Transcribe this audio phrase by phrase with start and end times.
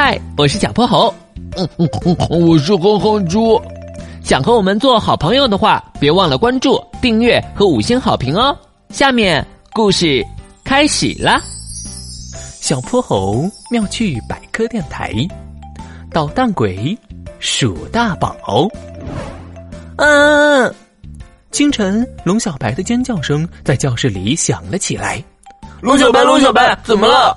[0.00, 1.12] 嗨，我是小泼猴。
[1.56, 2.16] 嗯嗯嗯，
[2.46, 3.60] 我是哼哼猪。
[4.22, 8.56] 想和我们做好朋友的话，别忘了关注、订阅和五星好评哦。
[8.90, 10.24] 下面故事
[10.62, 11.40] 开始啦。
[12.60, 15.12] 小泼猴妙趣百科电台，
[16.12, 16.96] 捣蛋鬼
[17.40, 18.68] 鼠大宝。
[19.96, 20.72] 嗯，
[21.50, 25.20] 清晨，龙小白的尖叫声在教室里响了起来。
[25.80, 27.36] 龙小白，龙小白，怎么了？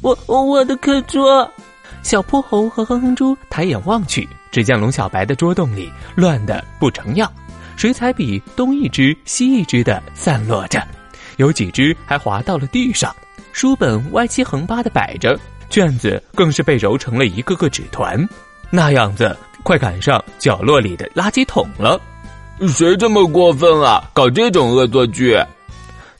[0.00, 1.46] 我我我的课桌。
[2.02, 7.30] 小泼猴和哼哼猪抬眼望去，只见龙小白的桌洞里乱得不成样，
[7.76, 10.82] 水彩笔东一支西一支的散落着，
[11.36, 13.14] 有几只还滑到了地上，
[13.52, 18.28] 书本歪七横八的摆着，卷子更是被揉成了一个个纸团，
[18.70, 22.00] 那样子快赶上角落里的垃圾桶了。
[22.68, 24.02] 谁这么过分啊？
[24.12, 25.38] 搞这种恶作剧？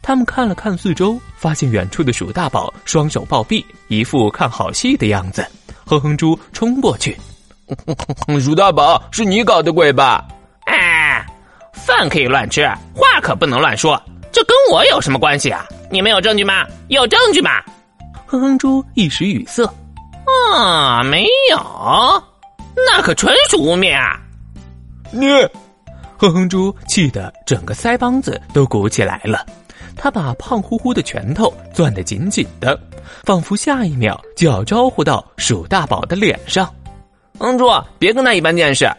[0.03, 5.47] 他们看了看四周，发现远处的鼠大宝双手抱臂，一副看好戏的样子。
[5.91, 7.19] 哼哼猪冲过去，
[8.41, 10.25] 鼠大宝，是你搞的鬼吧？
[10.67, 11.27] 哎，
[11.73, 12.65] 饭可以乱吃，
[12.95, 14.01] 话可不能乱说。
[14.31, 15.67] 这跟我有什么关系啊？
[15.91, 16.65] 你们有证据吗？
[16.87, 17.51] 有证据吗？
[18.27, 19.69] 哼哼猪一时语塞。
[20.55, 21.59] 啊，没有，
[22.87, 24.17] 那可纯属污蔑啊！
[25.11, 25.27] 你，
[26.17, 29.45] 哼哼猪气得整个腮帮子都鼓起来了。
[30.03, 32.81] 他把胖乎乎的拳头攥得紧紧的，
[33.23, 36.67] 仿佛下一秒就要招呼到鼠大宝的脸上。
[37.39, 37.67] 哼猪，
[37.99, 38.91] 别跟他一般见识。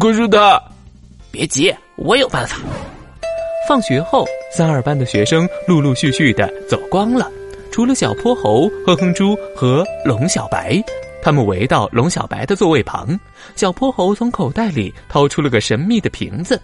[0.00, 0.58] 可是他，
[1.30, 2.56] 别急，我有办法。
[3.68, 7.30] 放学后，三二班的学生陆陆续续的走光了，
[7.70, 10.82] 除了小泼猴、哼哼猪和龙小白，
[11.22, 13.18] 他们围到龙小白的座位旁。
[13.56, 16.58] 小泼猴从口袋里掏出了个神秘的瓶子，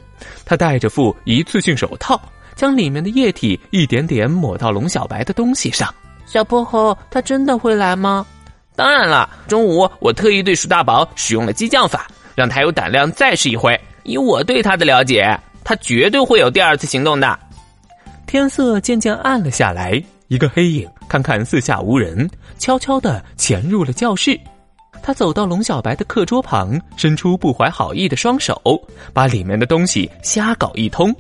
[0.47, 2.19] 他戴着副一次性手套。
[2.57, 5.95] 将里面的液体一点点抹到龙小白的东西上。
[6.25, 8.27] 小泼猴，他真的会来吗？
[8.75, 13.79] 当然了，中午我特意对鼠大宝使用了激将法，让他有胆量再试一回。
[14.03, 17.39] 以我对他的了解，他绝对会有第二次行动的。
[18.27, 22.29] 天色渐渐暗了下来，一个黑影看看四下无人，
[22.59, 24.39] 悄悄地潜入了教室。
[25.03, 28.61] 他走到龙小白的课桌旁，伸出不怀好意的双手，
[29.13, 31.15] 把里面的东西瞎搞一通。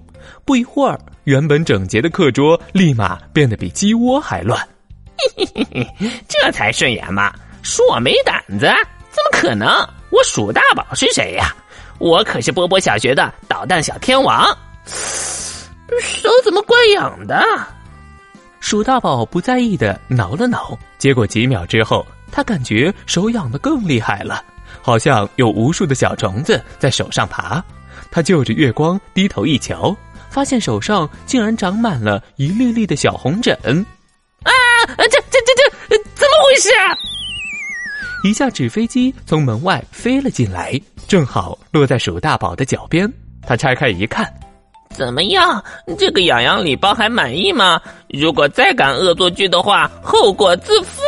[0.44, 4.60] 不一会儿，原本整洁的课桌立马变得比鸡窝还乱。
[5.18, 7.32] 嘿嘿嘿嘿，这才顺眼嘛！
[7.64, 8.66] 说我没胆子？
[9.10, 9.68] 怎么可能？
[10.10, 11.52] 我鼠大宝是谁呀？
[11.98, 14.46] 我可是波波小学的捣蛋小天王。
[14.86, 17.44] 手怎么怪痒的？
[18.60, 24.44] 鼠大宝不在意的挠了挠，结果几秒之后，他感觉手痒的更厉害了，
[24.80, 27.60] 好像有无数的小虫子在手上爬。
[28.12, 29.94] 他就着月光低头一瞧。
[30.36, 33.56] 发现手上竟然长满了一粒粒的小红疹，
[34.42, 34.52] 啊！
[34.98, 35.54] 这这这
[35.88, 36.68] 这怎么回事？
[36.74, 36.92] 啊？
[38.22, 43.10] 一架纸飞机从门外飞了进来，正好落在鼠大宝的脚边。
[43.40, 44.30] 他拆开一看，
[44.90, 45.64] 怎么样？
[45.96, 47.80] 这个痒痒礼包还满意吗？
[48.10, 51.00] 如果再敢恶作剧的话，后果自负。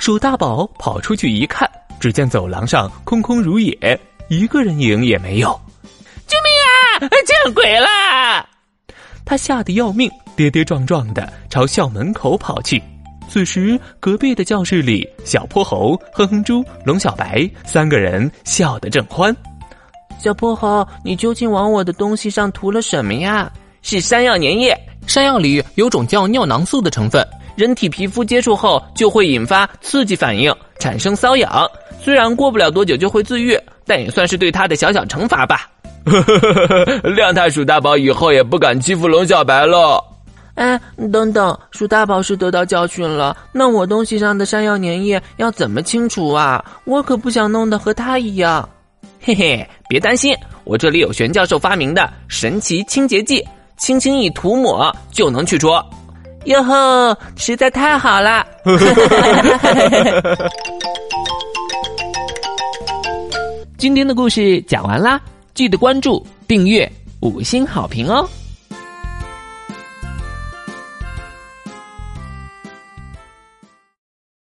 [0.00, 5.56] 鼠大宝跑出去一看，只见走廊上空空如也，一个人影也没有。
[7.26, 8.46] 见鬼啦！
[9.24, 12.82] 他吓得要命，跌跌撞撞的朝校门口跑去。
[13.28, 19.34] 此时，隔壁的教室里，小泼猴、哼哼猪、龙小白三个人笑得正欢。
[20.18, 23.50] 小泼猴，你究竟往我的东西上涂了什么呀？
[23.82, 24.76] 是山药粘液。
[25.06, 31.66] 山药里有种叫尿囊素的成分，人体皮肤接触后就会引发刺激反应，产生瘙痒。
[32.00, 35.70] 虽然过不了多久就会自愈，但也算是对他的小小惩罚吧。
[36.04, 40.02] 呵呵呵呵，亮太鼠大宝以后也不敢欺负龙小白了。
[40.54, 40.78] 哎，
[41.12, 46.62] 等等，鼠大宝是得到教训了，那我东西上的山药粘液要怎么清除啊？
[46.84, 48.68] 我可不想弄得和他一样。
[49.22, 50.34] 嘿嘿，别担心，
[50.64, 53.46] 我这里有玄教授发明的神奇清洁剂，
[53.78, 55.68] 轻轻一涂抹就能去除。
[56.44, 58.44] 哟吼，实在太好了！
[63.78, 65.20] 今天的故事讲完啦。
[65.60, 66.90] 记得关注、订阅、
[67.20, 68.26] 五星好评哦！